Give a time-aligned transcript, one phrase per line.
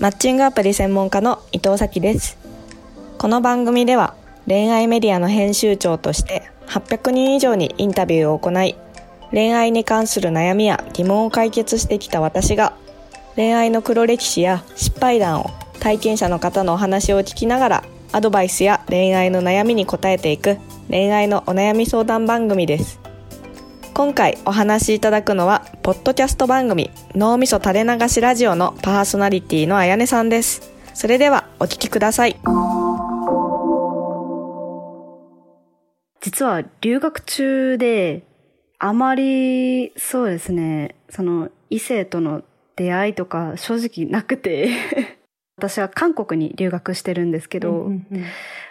[0.00, 2.38] マッチングアプリ専門家の伊藤咲です。
[3.18, 4.14] この番組では
[4.46, 8.76] 恋愛メディアの編集長として800人以上にインタビューを行い
[9.30, 12.72] 恋愛に関する悩みや疑問を解決してきた私が
[13.36, 15.50] 恋愛の黒歴史や失敗談を
[15.80, 20.56] 体験者の方のお話を聞きながらアドバイスや恋愛の悩みに答えていく
[20.88, 23.09] 恋愛のお悩み相談番組です。
[24.00, 30.72] 今回お話しいただくのはポッドキャスト番組脳みそ垂れ流しラジオのパーソナリティのあやねさんです。
[30.94, 32.40] それではお聞きください。
[36.22, 38.22] 実は留学中で
[38.78, 42.42] あまりそうですねその異性との
[42.76, 44.70] 出会いとか正直なくて
[45.58, 48.24] 私は韓国に留学してるんですけど、うんうんうん、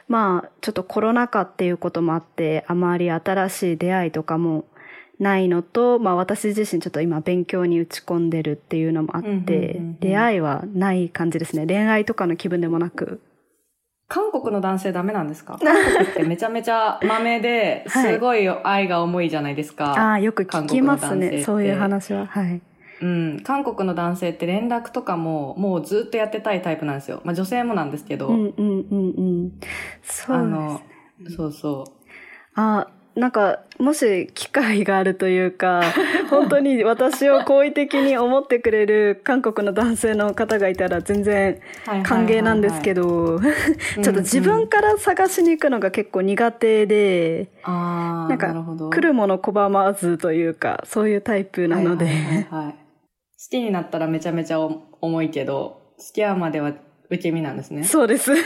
[0.08, 4.66] まあちょっとコロナ禍っていうこともあってあまり新しい出会いとかも
[5.20, 11.66] ないのと、まあ私自身ちょっと今勉強に打ち込んでるっていうのもあって、出会いはない感じですね。
[11.68, 13.22] 恋愛とかの気分でもなく。
[14.08, 15.59] 韓国の男性ダメなんですか？
[15.62, 19.84] 韓 国ってめちゃめちゃ豆で、すごい愛が重いじゃないですか。
[19.84, 21.44] はい、ああ、よく聞きますね。
[21.44, 22.25] そういう話は。
[22.25, 22.62] はい。
[23.02, 23.40] うん。
[23.44, 27.22] 韓国の男性って連絡とかも、もうずっとやってたいタイプなんですよ。
[27.23, 28.28] まあ女性もなんですけど。
[28.30, 29.52] うんうんうんうん。
[30.02, 30.81] そう、ね、あの、
[31.36, 31.92] そうそう。
[32.56, 35.82] あ、なんか、もし機会があるというか、
[36.30, 41.60] 本当に私を好意的に思ってくれる韓国の男性の方がいたら全然
[42.04, 48.54] 歓迎なんですけど、ちょっと自分から探しに行くのが結構苦手で、なんか、
[48.92, 52.08] 来るもの拒まずというか、そういうタイプなので。
[52.52, 52.74] 好
[53.50, 56.74] きになったらめちゃめちゃ重いけど、付き合うまでは
[57.10, 57.84] 受け身なんですね。
[57.84, 58.32] そうです。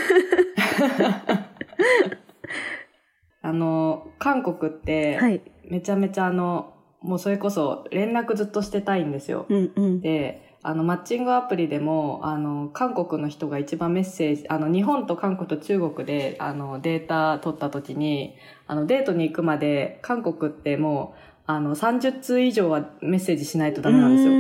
[3.43, 9.45] あの、韓国って、めちゃめちゃあの、もうそれこそ連絡ずっとしてたいんですよ。
[9.49, 24.31] うんうん、で、あの、マッチングアプリでも、あの、韓国の人が一番メッセージ、あの、日本と韓国と中国で、あの、データ取った時に、あの、デートに行くまで、韓国ってもう、あの、30通以上はメッセージしないとダメなんですよ。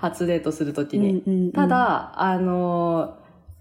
[0.00, 1.50] 初デートするときに。
[1.52, 3.18] ただ、あの、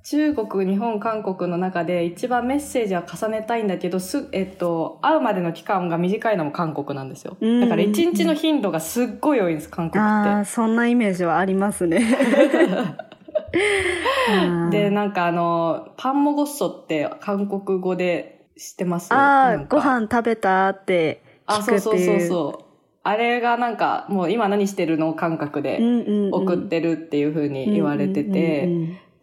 [0.07, 7.37] 中国、日本、韓国の中で一番メッセージは重ねたいんだけど、す、えっと、会うまでの期間が短いのも韓国なんですよ。
[7.41, 10.07] だから一日の頻度がすっごい多いんです、韓国って。
[10.07, 12.05] ああ、そんなイメージはありますね。
[14.69, 19.11] で、 なんかあの、パンモゴッソって韓国語で知ってます？
[19.11, 21.75] ああ、ご飯食べたって聞くっていう。
[21.75, 22.65] あ、そうそうそうそう。
[23.01, 25.13] あれがなんかもう今何してるの？
[25.13, 25.77] 感覚で
[26.31, 28.67] 送ってるっていうふうに言われてて、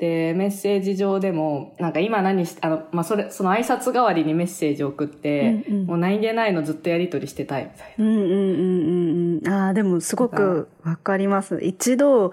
[0.02, 8.04] で、メッセージ上でも、なんか今何し、あの、まあ、それ、その挨拶代わりにメッセージを送って、うんうん、もう何気ないのずっとやりとりしてたいみたいな。
[8.04, 9.48] うんうんうんうん。
[9.48, 11.60] ああ、でもすごくわかります。
[11.62, 12.32] 一度、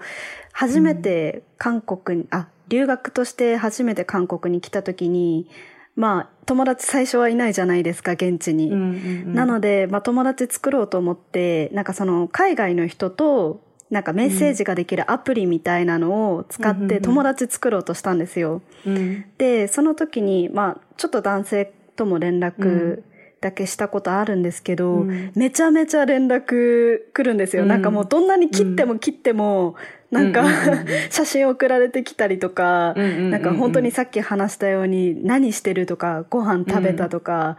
[0.52, 5.48] 初めて韓国に、うん、あ、留学として初めて韓国に来た時に、
[5.94, 8.72] まあ、友達最初はいないじゃないですか、現地に。
[8.72, 8.88] うんうんう
[9.28, 13.60] ん、なので、まあ、友達作ろうと思って、なんかその、海外の人と、
[13.90, 18.62] なんかメッセージができるアプリみたいなのを使って友達作ろうとしたんですよ。
[18.86, 23.02] うん、で、その時に、まあ、ちょっと男性とも連絡
[23.40, 27.62] だけしたことあるんですけど、うん、めちゃめちゃ連絡来るんですよ。
[27.62, 29.74] うん、なんかもうどんなに切っても切っても、
[30.10, 30.44] なんか、
[31.10, 37.56] 写真送られてきたりとか、なんか本当にさっき話したように何してるとか、ご飯食べたとか、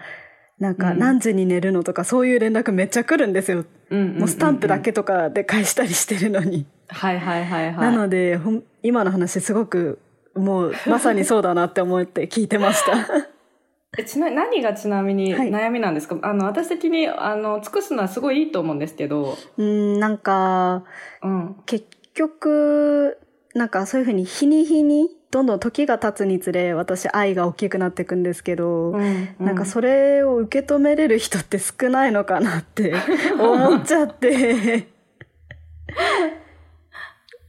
[0.62, 3.66] なんか何時に寝るのとかそういう連絡めっちゃ来るんですよ。
[3.90, 6.68] もうスタンプだけとかで返したりしてるのに。
[6.88, 7.92] はいはいはいはい。
[7.92, 8.40] なので、
[8.84, 9.98] 今の話すごく
[10.36, 12.94] もう まさにそうだなって思って聞いてました。
[13.98, 19.36] えちな何がちなみに悩みなんですか、はい、あの、私的に、あの、尽くすのはすごいいいと思うんですけど。
[19.58, 20.84] うん、なんか、
[21.24, 23.18] うん、結局、
[23.54, 32.94] なんかそういうふうに日に日にどんどん時が経つにつれ私愛が大きくなっていくんですけど、うんうん、なんかそれを受け止めれる人って少ないのかなって
[33.40, 34.88] 思っちゃって。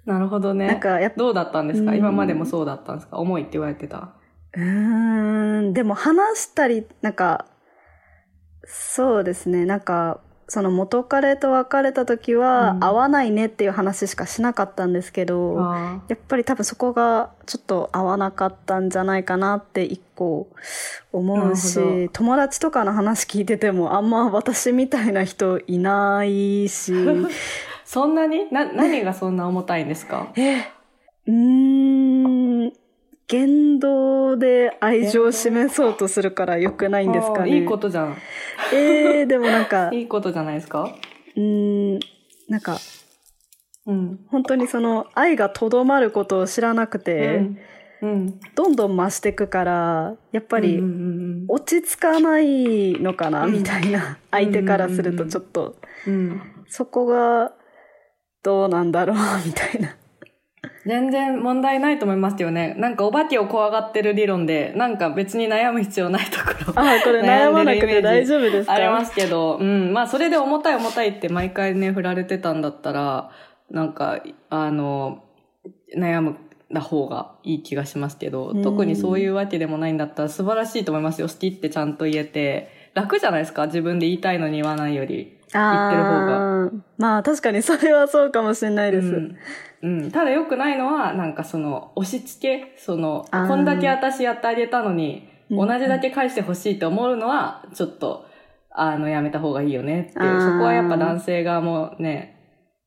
[0.05, 0.67] なるほどね。
[0.67, 3.19] なんかやどうだったんですか、今までもそうだったんですか？
[3.19, 4.15] 重いって言われてた。
[4.55, 7.47] うん、でも話したり、なんか、
[8.65, 10.21] そうですね、なんか、
[10.53, 15.57] その元彼と別れた時は、合わないねっていう話しかしなかったんですけど、
[16.09, 20.49] やっぱり多分そこがちょっと合わなかったんじゃないかなって一個
[21.11, 26.93] 思うし、友達とかの話聞いててもあんま私みたいな人いないし。
[27.87, 28.53] そんなに？
[28.53, 30.33] な、何がそんな重たいんですか？
[30.37, 30.65] え、
[31.27, 32.02] うん、
[33.33, 37.61] 言動で愛情を示そうとするから良くないんですかね。
[37.61, 38.19] いいことじゃん。
[38.75, 39.89] ええー、でもなんか。
[39.95, 40.95] いいことじゃないですか？
[41.35, 41.95] うん、
[42.51, 42.77] なんか、
[43.87, 47.59] うん、本当にその愛がとどまることを知らなくて、うん
[48.03, 50.83] うん、どんどん増していくからやっぱり
[51.49, 55.77] 落ち着かないのかな、みたいな相手からするとちょっと、
[56.69, 57.55] そこが
[58.43, 59.97] どうなんだろうみたいな。
[60.85, 62.75] 全然問題ないと思いますよね。
[62.77, 66.81] なんかお化けを怖がってる理論で、なんか別に悩む必要ないところ。
[66.81, 68.73] あ、これ悩まなくて大丈夫ですか？
[68.73, 69.93] ありますけど、うん。
[69.93, 73.31] まあそれで重たい重たいって毎回ね、振られてたんだったら、
[73.71, 75.23] なんか、あの、
[75.97, 76.37] 悩む
[76.69, 81.29] な方がいい気がしますけど、特にそういうわけでもないんだったら素晴らしいと思いますよ。
[81.29, 82.83] 好きってちゃんと言えて。
[82.95, 83.67] 楽じゃないですか？
[83.67, 85.39] 自分で言いたいのに言わないより。
[85.53, 86.71] 言ってる方が。
[86.99, 89.09] まあ確かにそれはそうかもしれないです。
[89.09, 89.37] うん
[89.83, 90.11] うん。
[90.11, 98.27] ただ良くないのは、なんかその、押し付け、その、こんだけ私やってあげたのに、同じだけ返してほしいと思うのは、ちょっと、
[98.71, 100.41] あの、やめた方がいいよねっていう。
[100.41, 102.37] そこはやっぱ男性側もね、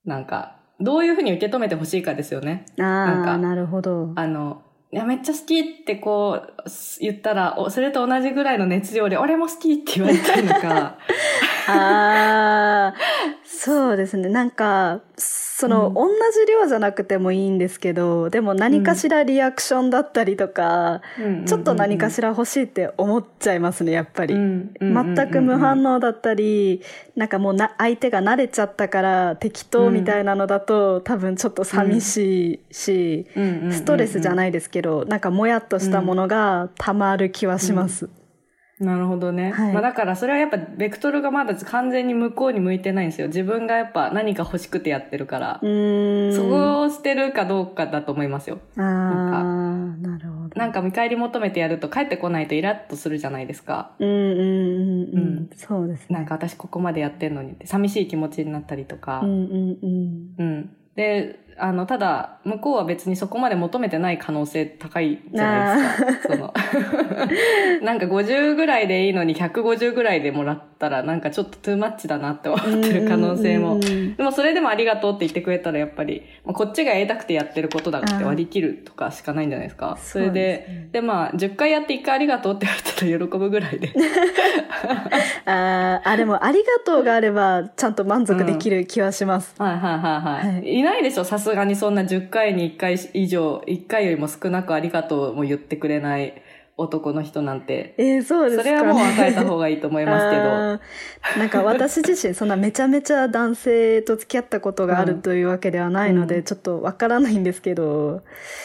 [0.06, 2.66] なんか、どういうふうに受け止めてほしいかですよね。
[2.80, 4.14] ああ、ななるほど。
[4.16, 6.64] あの、いや、めっちゃ好きってこう、
[7.02, 10.98] 言ったら、それと同じぐらいの熱量で、俺も好きって言われたいのか。
[11.68, 12.94] ああ、
[13.44, 14.30] そうですね。
[14.30, 24.36] なんか、その、うん、同じ量じゃなくてもいいんですけど、でも何かしらリアクションだったりとか、うん、ちょっと何かしら欲しいって思っちゃいますね、やっぱり。
[24.36, 26.82] 全く無反応だったり、
[27.16, 33.28] なんかもうな、相手が慣れちゃったから適当みたいなのだと、多分ちょっと寂しいし、
[33.72, 38.10] ストレスじゃないですけど、なんかもやっとしたものがたまる気はします。
[38.80, 39.52] なるほどね。
[39.52, 43.28] はい、まあだからそれはやっぱベクトルがまだ完全に向こうに向いてないんですよ。
[43.28, 45.60] 自分がやっぱ何か欲しくてやってるから。
[45.62, 48.60] うんそこをしてるかどうかだと思いますよ。
[48.78, 50.60] ああ、なんかなるほど。
[50.60, 53.96] なんか見返り求めてやると帰ってこないとイラッとするじゃないですか。
[54.00, 55.50] うんうんうんうん。
[55.56, 56.16] そうですね。
[56.18, 59.22] なんか私ここまでやってんのにって寂しい気持ちになったりとか。
[59.24, 60.36] うんうんうん。
[60.38, 60.76] うん。
[60.96, 66.34] で、あの、ただ、向こうは別にそこまで求めてない可能性高いじゃないですか。
[66.34, 66.54] その、
[67.82, 73.80] なんか50ぐらいでいいのに150ぐらいでもらったら、なんかちょっとトゥーマッチだなって思ってる可能性も。
[73.80, 79.98] でもそれでもありがとうって言ってくれたら、やっぱり、まあ、こっちがやりたくてやってることだって割り切るとかしかないんじゃないですか。
[80.02, 83.92] それで、でね、で、まあ、10回やって1回ありがとうって言われたら喜ぶぐらいで。
[85.46, 89.56] ああ、でもありがとうがあれば、ちゃんと満足できる気はします。
[89.60, 90.56] うん、はいはいはいはい。
[90.56, 96.42] はい、いないでしょ、さすがにそんな10回に1回以上、1回よりも少なくありがとうも言ってくれない
[96.76, 97.94] 男の人なんて。
[97.98, 100.42] えー、そうですか、ね、それはもう別れた方がいいと思いますけど。
[101.40, 108.24] なんか私自身そんなめちゃめちゃ男性と付き合ったことがあるというわけではないので、うん、ちょっとわからないんですけど。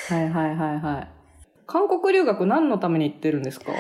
[0.08, 1.08] はいはいはいはい。
[1.66, 3.72] 韓国留学何のために行ってるんですか？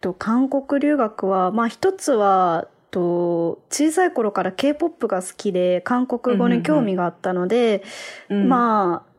[0.00, 7.82] と韓国留学は、まあ一つは、と小さい頃から K-POP が好きで韓国語に興味があったので、
[8.30, 9.12] うんうんうん、まあ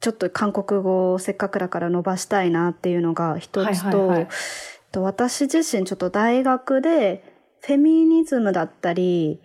[0.00, 4.28] ちょっと韓国語をせっかくだから伸ばしたいなっていうのが一つと、はいはいはい、
[4.90, 7.22] と私自身ちょっと大学で
[7.60, 9.40] フェミニズムだったり、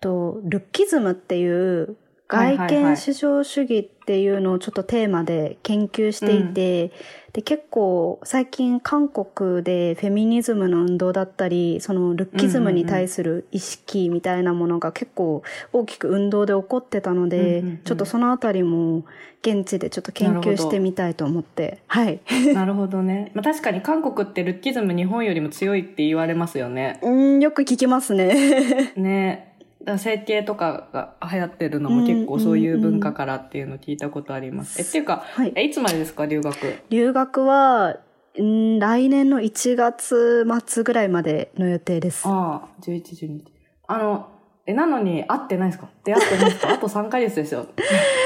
[0.00, 1.98] とルッキズムっていう
[2.28, 6.92] 外見至上主義っていうのをちょっとテーマで研究していて、
[7.28, 15.42] うん、で結構最近韓国でフェミニズムの運動だったりそのルッキズムに対する意識みたいなものが結構
[15.72, 19.04] 大きく運動で起こってたので、ちょっとそのあたりも
[19.40, 21.80] 現地でちょっと研究してみたいと思って。
[21.86, 22.20] はい。
[22.52, 26.98] なるほどね、まあ、確かに韓国ってルッキズム日本よりも強いって言われますよね。
[27.02, 28.92] うんよく聞きますね。
[28.96, 29.47] ね
[29.96, 34.80] 整形とかが流行ってるのも結構そういう文化からっていうのを聞いたことあります。
[34.80, 36.56] え、っていうか、はい、え、いつまでですか、留学？
[36.90, 37.96] 留学は、
[38.40, 42.22] ん来年の1月末ぐらいまでの予定です。
[42.26, 43.42] ああ、11、12。
[43.86, 44.28] あの、
[44.70, 45.88] え、なのに会ってないですか？
[46.04, 46.72] 出会ってないですか？
[46.74, 47.66] あと3ヶ月ですよ。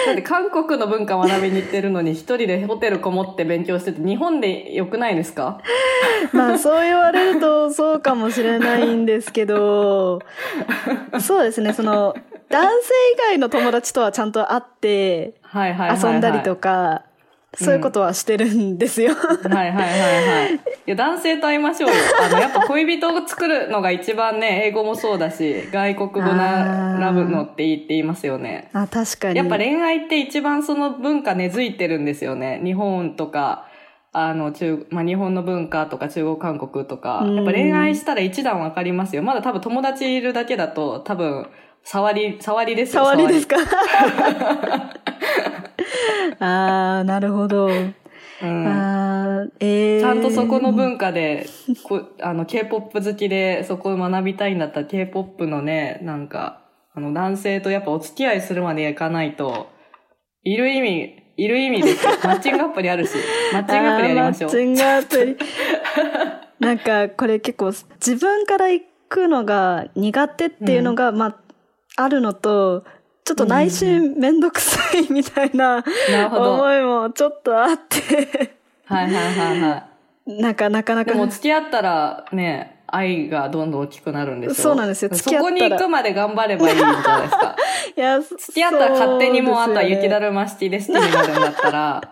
[0.07, 5.61] だって韓国の文化学びに行ってるのに一人でホテルこもって勉強してて日本で良くないですか？
[6.35, 10.19] まあそう言われるとそうかもしれないんですけど、
[11.21, 12.15] そうですね、その
[12.49, 12.69] 男性
[13.15, 17.05] 以外の友達とはちゃんと会って遊んだりとか、
[17.55, 19.15] そういうことはしてるんですよ。
[19.15, 20.55] はいはいはいはい。
[20.55, 21.97] いや、男性と会いましょうよ。
[22.23, 28.71] あの、やっぱ恋人を作るのが一番ね、英語もそうだし、外国語ならぶのっていいって言いますよね。
[28.73, 29.37] あ、確かに。
[29.39, 32.61] やっぱ恋愛って一番その文化根付いてるんですよね。
[32.65, 33.67] 日本とか、
[34.15, 39.23] あの、中、まあ、日本の文化とか中国韓国とか、やっぱ恋愛したら一段わかりますよ。
[39.23, 41.47] まだ多分友達いるだけだと、多分、
[41.85, 43.05] 触り、触りですよ。
[43.05, 43.57] 触りですか？
[46.41, 47.69] ああ、なるほど。
[48.43, 51.47] うん、あえー、ちゃんとそこの文化で、
[51.85, 56.63] こあの、K-POP 好きでそこを学びたいんだったら K-POP のね、なんか、
[56.95, 59.69] あの、男性とやっぱお付き合いするまでいかないと、
[60.43, 62.13] いる意味、いる意味ですよ。
[62.25, 63.15] マッチングアプリあるし。
[63.53, 64.51] マッチングアプリやりましょう。
[64.51, 65.37] マッチングアプリ。
[66.59, 67.67] なんか、これ結構、
[68.05, 71.37] 自分から行くのが苦手っていうのが、うん、まあ、
[71.97, 72.85] あるのと、
[73.25, 75.85] ちょっと内心めんどくさいみたいな
[76.33, 79.85] 思いもちょっとあってはいはいはいは
[80.27, 80.43] い。
[80.43, 81.13] なんかなかなか。
[81.13, 84.55] でも付き合ったらね、愛がどんどん大きくなるんですよ。
[84.55, 85.15] そうなんですよ。
[85.15, 87.57] そこに行くまで頑張ればいいんじゃないですか？
[87.97, 92.03] いや、付き合ったら勝手にもうあんた雪だるまシティデスティになるんだったら。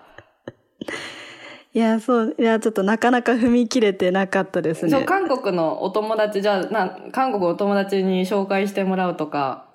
[1.73, 4.91] いや、そう、いや、ちょっとなかなか踏み切れてなかったですね。
[4.91, 9.67] そう、韓国のお友達、じゃあ、な、韓国お友達に紹介してもらうとか、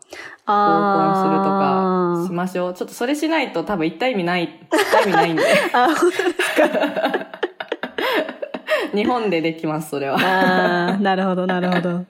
[0.46, 2.74] 合コンするとかしましょう。
[2.74, 4.50] ちょっとそれしないと多分一体意味ない、一
[4.92, 5.44] 体意味ないんで。
[5.74, 7.28] あ、本当ですか？
[8.94, 10.18] 日本でできます、それは。
[10.20, 12.06] ああ、なるほど、なるほど。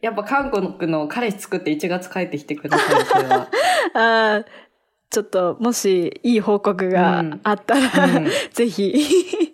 [0.00, 3.48] やっぱ韓国の彼氏作って1月帰ってきてください、それは。
[3.94, 4.44] ああ、
[5.10, 9.53] ちょっと、もし、いい報告があったら、うんうん、 ぜひ。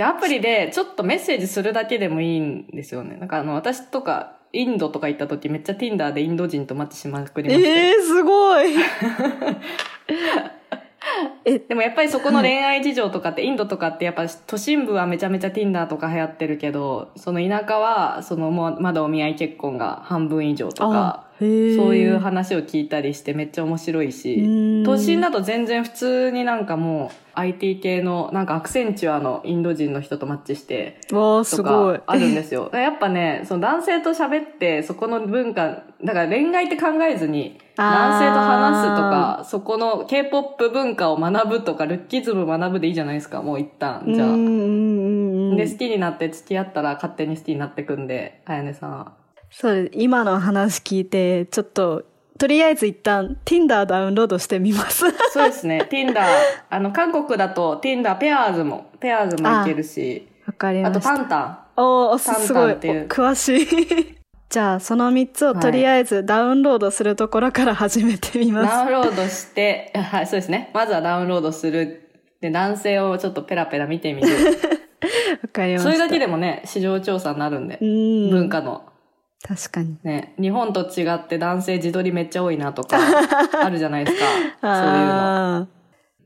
[0.00, 3.18] じゃあアプリでちょっとメッセージするだけでもいいんですよね。
[3.18, 7.68] なんかあの、私とか、インドとか行った時めっちゃ Tinder でインド人とマッチしまくりました。
[7.68, 8.76] ええー、すごい
[11.44, 32.00] え、でもやっぱりそこの恋愛事情とかって、インドとかってやっぱ都心部はめちゃめちゃ Tinder とか流行ってるけど、その田舎は、そのもうまだお見合い結婚が半分以上とか、そういう話を聞いたりしてめっちゃ面白いし、都心だと全然普通になんかもう IT 系のなんかアクセンチュアのインド人の人とマッチして、わすごい。
[32.06, 32.70] あるんですよ。
[32.74, 44.02] やっぱね、その男性と喋ってそこの文化、だから恋愛って考えずに、男性と話すとか、そこの K-POP 文化を学ぶとか、ルッキズム学ぶでいいじゃないですか、もう一旦。
[44.06, 44.28] じゃあ。
[45.56, 49.12] で、好きになって付き合ったら勝手に好きになってくんで、あやねさん。
[49.50, 52.04] そう、今の話聞いて、ちょっと、
[52.38, 55.04] とりあえず一旦 Tinder ダウンロードしてみます。
[55.32, 55.86] そうですね。
[55.90, 56.24] Tinder、
[56.70, 60.26] あの、韓国だと Tinder ペアーズも、ペアーズもいけるし。
[60.46, 61.12] わかりました。
[61.12, 61.58] あとタンタン。
[61.76, 62.72] おー、すごい。
[62.72, 64.16] 詳しい。
[64.48, 68.68] じゃあ、その3つをとりあえずダウンロードするところから始めてみます。
[68.68, 70.70] ダウンロードして、はい、そうですね。
[70.74, 72.08] まずはダウンロードする。
[72.40, 74.28] で、男性をちょっとペラペラ見てみる。
[75.42, 75.84] わかります。
[75.84, 77.76] それだけでもね、市場調査になるんで。
[77.76, 78.84] ん文化の。
[79.42, 79.96] 確かに。
[80.02, 82.98] ね、日本と違って男性自撮りめっちゃ多いなとか、
[83.64, 84.26] あるじゃないですか。
[84.60, 85.68] そういうの。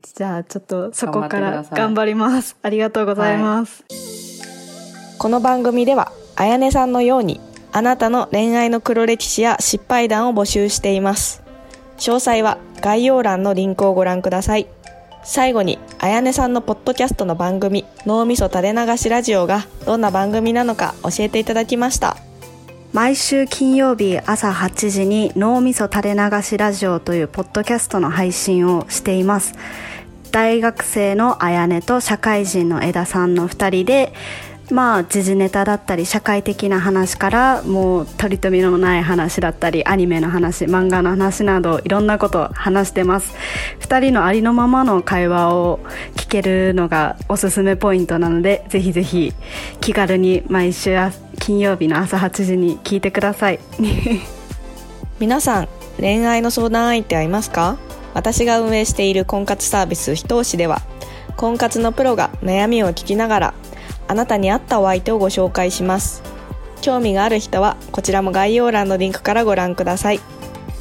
[0.01, 2.57] じゃあ、ちょっとそこから頑張ります。
[2.61, 3.83] ありがとうございます。
[3.89, 7.39] はい、この番組では、あやねさんのように、
[7.71, 11.41] あなたの恋愛の黒歴史や失敗談を募集しています。
[11.97, 14.67] 詳細は概要欄のリンクをご覧ください。
[15.23, 22.17] 最後に、あやねさんのポッドキャストの番組、脳みそ垂れ流しラジオがどんな番組なのか教えていただきました。
[22.95, 29.53] 毎週金曜日朝8時に脳みそ垂れ流しラジオというポッドキャストの配信をしています。
[30.31, 34.13] 大学生のあやねと社会人の枝さんの2人で
[34.71, 43.35] まあ時事ネタだったり社会的な話からもう取り留めのない話だったりアニメの話漫画の話などいろんなことを話してます
[43.81, 45.79] 2人のありのままの会話を
[46.15, 49.33] 聞けるのがおすすめポイントなのでぜひぜひ
[49.81, 50.95] 気軽に毎週
[51.45, 53.59] 金曜日の朝8時に聞いてください。
[55.21, 55.67] 皆さん
[55.99, 57.77] 恋愛の相談相手はいますか？
[58.15, 60.81] 私が運営している婚活サービスひと押しでは。
[61.37, 63.53] 婚活のプロが悩みを聞きながら
[64.07, 66.23] あなたに合ったお相手をご紹介します。
[66.81, 70.21] 興味がある人はこちらも概要欄のリンクからご覧ください。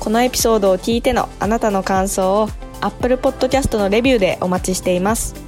[0.01, 2.49] このエピソードを聞いてのあなたの感想を
[2.81, 5.44] Apple Podcast のレビューでお待ちしています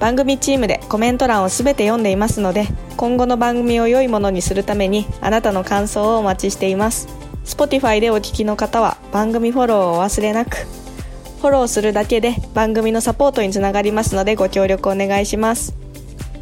[0.00, 7.08] 番組チームでコメント欄を全て読んでいますので今後の番組を良いものにするためにあなたの感想をお待ちしています。
[7.44, 10.56] Spotify でお聞きの方は番組フォローをお忘れなく
[11.44, 15.74] フォローするだけで番組のサポートにつながりますのでご協力お願いします。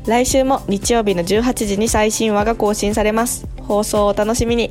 [0.06, 3.47] 来週も日曜日の18時に最新話が更新されます。
[3.59, 4.71] 放送をお楽しみに。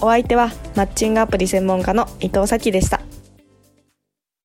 [0.00, 3.03] お相手はマッチングアプリ専門家の伊藤咲でした。